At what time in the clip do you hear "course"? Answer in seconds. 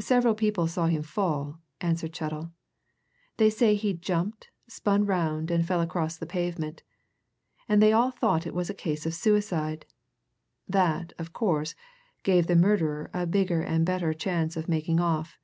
11.34-11.74